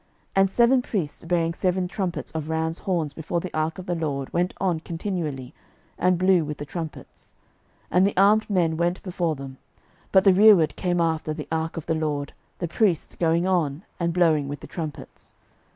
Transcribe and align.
06:006:013 0.01 0.07
And 0.37 0.51
seven 0.51 0.81
priests 0.81 1.25
bearing 1.25 1.53
seven 1.53 1.87
trumpets 1.87 2.31
of 2.31 2.49
rams' 2.49 2.79
horns 2.79 3.13
before 3.13 3.39
the 3.39 3.53
ark 3.53 3.77
of 3.77 3.85
the 3.85 3.93
LORD 3.93 4.33
went 4.33 4.51
on 4.59 4.79
continually, 4.79 5.53
and 5.99 6.17
blew 6.17 6.43
with 6.43 6.57
the 6.57 6.65
trumpets: 6.65 7.33
and 7.91 8.07
the 8.07 8.17
armed 8.17 8.49
men 8.49 8.77
went 8.77 9.03
before 9.03 9.35
them; 9.35 9.57
but 10.11 10.23
the 10.23 10.33
rereward 10.33 10.75
came 10.75 10.99
after 10.99 11.35
the 11.35 11.47
ark 11.51 11.77
of 11.77 11.85
the 11.85 11.93
LORD, 11.93 12.33
the 12.57 12.67
priests 12.67 13.13
going 13.13 13.45
on, 13.45 13.83
and 13.99 14.11
blowing 14.11 14.47
with 14.47 14.61
the 14.61 14.65
trumpets. 14.65 15.33